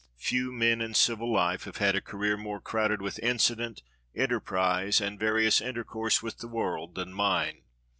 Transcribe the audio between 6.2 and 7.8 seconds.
with the world than mine.